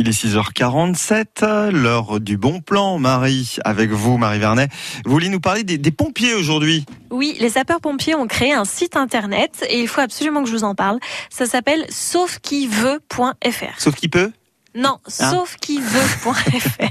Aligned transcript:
Il 0.00 0.08
est 0.08 0.12
6h47, 0.12 1.68
l'heure 1.72 2.20
du 2.20 2.38
bon 2.38 2.60
plan, 2.62 2.98
Marie, 2.98 3.56
avec 3.66 3.90
vous, 3.90 4.16
Marie 4.16 4.38
Vernet. 4.38 4.70
Vous 5.04 5.12
voulez 5.12 5.28
nous 5.28 5.40
parler 5.40 5.62
des, 5.62 5.76
des 5.76 5.90
pompiers 5.90 6.32
aujourd'hui? 6.32 6.86
Oui, 7.10 7.36
les 7.38 7.50
sapeurs-pompiers 7.50 8.14
ont 8.14 8.26
créé 8.26 8.54
un 8.54 8.64
site 8.64 8.96
internet 8.96 9.62
et 9.68 9.78
il 9.78 9.88
faut 9.88 10.00
absolument 10.00 10.42
que 10.42 10.48
je 10.48 10.54
vous 10.54 10.64
en 10.64 10.74
parle. 10.74 11.00
Ça 11.28 11.44
s'appelle 11.44 11.84
saufquiveut.fr. 11.90 13.78
Sauf 13.78 13.94
qui 13.94 14.08
peut? 14.08 14.32
Non, 14.74 14.98
Ah. 15.18 15.30
saufquiveut.fr. 15.30 16.84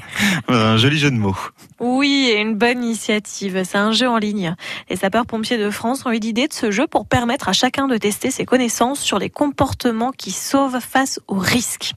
Un 0.50 0.78
joli 0.78 0.98
jeu 0.98 1.12
de 1.12 1.16
mots. 1.16 1.36
Oui, 1.80 2.30
et 2.30 2.40
une 2.42 2.56
bonne 2.56 2.84
initiative. 2.84 3.64
C'est 3.64 3.78
un 3.78 3.94
jeu 3.94 4.10
en 4.10 4.18
ligne. 4.18 4.56
Les 4.90 4.98
sapeurs-pompiers 4.98 5.58
de 5.58 5.70
France 5.70 6.06
ont 6.06 6.12
eu 6.12 6.20
l'idée 6.20 6.50
de 6.50 6.54
ce 6.54 6.72
jeu 6.72 6.88
pour 6.88 7.08
permettre 7.08 7.48
à 7.48 7.54
chacun 7.54 7.88
de 7.88 7.96
tester 7.96 8.32
ses 8.32 8.44
connaissances 8.46 9.00
sur 9.00 9.18
les 9.18 9.30
comportements 9.30 10.12
qui 10.12 10.32
sauvent 10.32 10.82
face 10.82 11.22
aux 11.30 11.38
risques. 11.38 11.94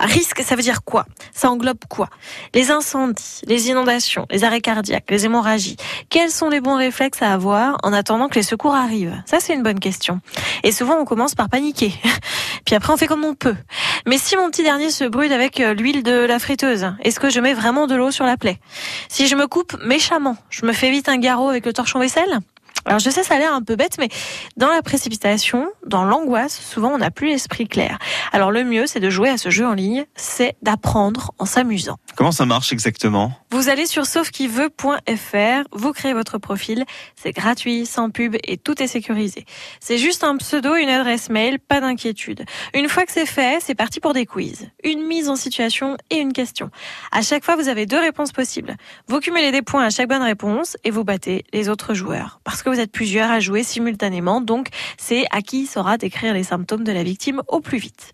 Risque, 0.00 0.42
ça 0.44 0.54
veut 0.54 0.62
dire 0.62 0.82
quoi? 0.84 1.06
Ça 1.32 1.50
englobe 1.50 1.78
quoi? 1.88 2.10
Les 2.54 2.70
incendies, 2.70 3.40
les 3.46 3.68
inondations, 3.70 4.26
les 4.30 4.44
arrêts 4.44 4.60
cardiaques, 4.60 5.10
les 5.10 5.24
hémorragies. 5.24 5.76
Quels 6.10 6.30
sont 6.30 6.50
les 6.50 6.60
bons 6.60 6.76
réflexes 6.76 7.22
à 7.22 7.32
avoir 7.32 7.78
en 7.84 7.94
attendant 7.94 8.28
que 8.28 8.34
les 8.34 8.42
secours 8.42 8.74
arrivent? 8.74 9.16
Ça, 9.24 9.38
c'est 9.40 9.54
une 9.54 9.62
bonne 9.62 9.80
question. 9.80 10.20
Et 10.62 10.72
souvent, 10.72 10.96
on 10.98 11.06
commence 11.06 11.34
par 11.34 11.48
paniquer. 11.48 11.94
Puis 12.66 12.74
après, 12.74 12.92
on 12.92 12.96
fait 12.98 13.06
comme 13.06 13.24
on 13.24 13.34
peut. 13.34 13.56
Mais 14.06 14.18
si 14.18 14.36
mon 14.36 14.50
petit 14.50 14.62
dernier 14.62 14.90
se 14.90 15.04
brûle 15.04 15.32
avec 15.32 15.60
euh, 15.60 15.74
l'huile 15.74 16.02
de 16.02 16.12
la 16.12 16.38
friteuse, 16.38 16.92
est-ce 17.02 17.20
que 17.20 17.30
je 17.30 17.40
mets 17.40 17.54
vraiment 17.54 17.86
de 17.86 17.94
l'eau 17.94 18.10
sur 18.10 18.24
la 18.24 18.36
plaie? 18.36 18.58
Si 19.08 19.26
je 19.26 19.36
me 19.36 19.46
coupe 19.46 19.76
méchamment, 19.84 20.36
je 20.50 20.66
me 20.66 20.72
fais 20.72 20.90
vite 20.90 21.08
un 21.08 21.18
garrot 21.18 21.48
avec 21.48 21.66
le 21.66 21.72
torchon 21.72 21.98
vaisselle? 21.98 22.40
Alors 22.84 22.98
je 22.98 23.10
sais, 23.10 23.22
ça 23.22 23.36
a 23.36 23.38
l'air 23.38 23.54
un 23.54 23.62
peu 23.62 23.76
bête, 23.76 23.96
mais 23.98 24.08
dans 24.56 24.68
la 24.68 24.82
précipitation, 24.82 25.68
dans 25.86 26.04
l'angoisse, 26.04 26.58
souvent 26.58 26.90
on 26.94 26.98
n'a 26.98 27.10
plus 27.10 27.28
l'esprit 27.28 27.68
clair. 27.68 27.98
Alors 28.32 28.50
le 28.50 28.64
mieux, 28.64 28.86
c'est 28.86 29.00
de 29.00 29.10
jouer 29.10 29.28
à 29.28 29.38
ce 29.38 29.50
jeu 29.50 29.66
en 29.66 29.74
ligne, 29.74 30.04
c'est 30.16 30.56
d'apprendre 30.62 31.32
en 31.38 31.44
s'amusant. 31.44 31.98
Comment 32.16 32.32
ça 32.32 32.44
marche 32.44 32.72
exactement? 32.72 33.32
Vous 33.50 33.68
allez 33.68 33.86
sur 33.86 34.06
saufquiveut.fr, 34.06 35.68
vous 35.72 35.92
créez 35.92 36.12
votre 36.12 36.38
profil, 36.38 36.84
c'est 37.14 37.32
gratuit, 37.32 37.86
sans 37.86 38.10
pub 38.10 38.36
et 38.44 38.56
tout 38.56 38.82
est 38.82 38.86
sécurisé. 38.86 39.44
C'est 39.80 39.98
juste 39.98 40.24
un 40.24 40.36
pseudo, 40.36 40.74
une 40.74 40.88
adresse 40.88 41.30
mail, 41.30 41.58
pas 41.58 41.80
d'inquiétude. 41.80 42.44
Une 42.74 42.88
fois 42.88 43.04
que 43.04 43.12
c'est 43.12 43.26
fait, 43.26 43.58
c'est 43.62 43.74
parti 43.74 44.00
pour 44.00 44.12
des 44.12 44.26
quiz. 44.26 44.68
Une 44.84 45.06
mise 45.06 45.28
en 45.28 45.36
situation 45.36 45.96
et 46.10 46.16
une 46.16 46.32
question. 46.32 46.70
À 47.12 47.22
chaque 47.22 47.44
fois, 47.44 47.56
vous 47.56 47.68
avez 47.68 47.86
deux 47.86 48.00
réponses 48.00 48.32
possibles. 48.32 48.76
Vous 49.06 49.20
cumulez 49.20 49.52
des 49.52 49.62
points 49.62 49.84
à 49.84 49.90
chaque 49.90 50.08
bonne 50.08 50.22
réponse 50.22 50.76
et 50.84 50.90
vous 50.90 51.04
battez 51.04 51.44
les 51.52 51.68
autres 51.68 51.94
joueurs. 51.94 52.40
Parce 52.44 52.62
que 52.62 52.71
vous 52.72 52.80
êtes 52.80 52.90
plusieurs 52.90 53.30
à 53.30 53.38
jouer 53.38 53.62
simultanément, 53.62 54.40
donc 54.40 54.68
c'est 54.96 55.24
à 55.30 55.42
qui 55.42 55.66
saura 55.66 55.98
décrire 55.98 56.32
les 56.32 56.42
symptômes 56.42 56.84
de 56.84 56.92
la 56.92 57.02
victime 57.02 57.42
au 57.48 57.60
plus 57.60 57.76
vite. 57.76 58.12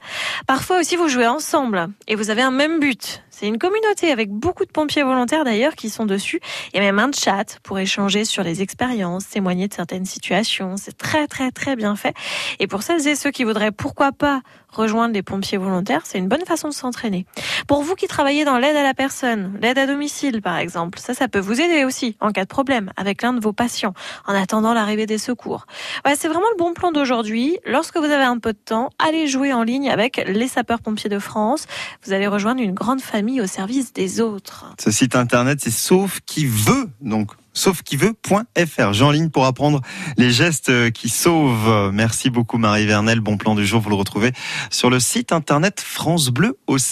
Parfois 0.49 0.81
aussi, 0.81 0.97
vous 0.97 1.09
jouez 1.09 1.29
ensemble 1.29 1.89
et 2.09 2.17
vous 2.17 2.31
avez 2.31 2.43
un 2.43 2.51
même 2.51 2.81
but. 2.81 3.23
C'est 3.39 3.47
une 3.47 3.59
communauté 3.59 4.11
avec 4.11 4.31
beaucoup 4.33 4.65
de 4.65 4.71
pompiers 4.73 5.05
volontaires 5.05 5.45
d'ailleurs 5.45 5.77
qui 5.77 5.91
sont 5.91 6.07
dessus. 6.07 6.41
A 6.75 6.81
même 6.81 6.99
un 6.99 7.13
chat 7.13 7.61
pour 7.63 7.79
échanger 7.79 8.25
sur 8.25 8.43
les 8.43 8.63
expériences, 8.63 9.29
témoigner 9.29 9.69
de 9.69 9.75
certaines 9.75 10.07
situations. 10.07 10.77
C'est 10.77 10.99
très 10.99 11.29
très 11.29 11.53
très 11.53 11.77
bien 11.77 11.95
fait. 11.95 12.17
Et 12.59 12.67
pour 12.67 12.83
celles 12.83 13.07
et 13.07 13.15
ceux 13.15 13.31
qui 13.31 13.45
voudraient 13.45 13.71
pourquoi 13.71 14.11
pas 14.11 14.41
rejoindre 14.71 15.15
les 15.15 15.23
pompiers 15.23 15.57
volontaires, 15.57 16.03
c'est 16.05 16.19
une 16.19 16.27
bonne 16.27 16.45
façon 16.45 16.69
de 16.69 16.75
s'entraîner. 16.75 17.27
Pour 17.69 17.83
vous 17.83 17.95
qui 17.95 18.09
travaillez 18.09 18.45
dans 18.45 18.59
l'aide 18.59 18.77
à 18.77 18.83
la 18.83 18.93
personne, 18.93 19.57
l'aide 19.63 19.79
à 19.79 19.87
domicile 19.87 20.43
par 20.43 20.59
exemple, 20.59 20.99
ça 20.99 21.15
ça 21.15 21.29
peut 21.29 21.39
vous 21.39 21.61
aider 21.61 21.85
aussi 21.85 22.17
en 22.21 22.33
cas 22.33 22.43
de 22.43 22.49
problème 22.49 22.91
avec 22.97 23.23
l'un 23.23 23.33
de 23.33 23.41
vos 23.41 23.53
patients 23.53 23.95
en 24.27 24.35
attendant 24.35 24.75
l'arrivée 24.75 25.07
des 25.07 25.17
secours. 25.17 25.67
Ouais, 26.05 26.17
c'est 26.17 26.29
vraiment 26.29 26.51
le 26.51 26.59
bon 26.59 26.75
plan 26.75 26.91
d'aujourd'hui. 26.91 27.57
Lorsque 27.65 27.97
vous 27.99 28.05
avez 28.05 28.25
un 28.25 28.39
peu 28.39 28.53
de 28.53 28.59
temps, 28.59 28.91
allez 28.99 29.29
jouer 29.29 29.53
en 29.53 29.63
ligne 29.63 29.91
avec 29.91 30.17
les 30.27 30.49
sapeurs-pompiers 30.49 31.09
de 31.09 31.21
France. 31.21 31.67
Vous 32.05 32.13
allez 32.13 32.27
rejoindre 32.27 32.61
une 32.61 32.75
grande 32.75 33.01
famille 33.01 33.28
au 33.41 33.47
service 33.47 33.93
des 33.93 34.21
autres. 34.21 34.65
Ce 34.83 34.91
site 34.91 35.15
internet, 35.15 35.61
c'est 35.63 35.71
sauf 35.71 36.21
qui 36.25 36.47
veut, 36.47 36.89
donc 37.01 37.33
sauf 37.53 37.83
qui 37.83 37.97
veut.fr. 37.97 39.03
En 39.03 39.11
ligne 39.11 39.29
pour 39.29 39.45
apprendre 39.45 39.81
les 40.17 40.31
gestes 40.31 40.91
qui 40.93 41.09
sauvent. 41.09 41.91
Merci 41.93 42.31
beaucoup 42.31 42.57
Marie 42.57 42.87
Vernel. 42.87 43.21
Bon 43.21 43.37
plan 43.37 43.55
du 43.55 43.67
jour, 43.67 43.81
vous 43.81 43.91
le 43.91 43.97
retrouvez 43.97 44.33
sur 44.71 44.91
le 44.91 45.01
site 45.01 45.33
internet 45.33 45.81
France 45.81 46.29
Bleu 46.29 46.57
aussi. 46.67 46.87